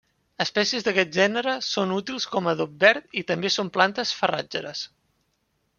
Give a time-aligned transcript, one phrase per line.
[0.43, 4.85] Espècies d'aquest gènere són útils com adob verd i també són plantes farratgeres.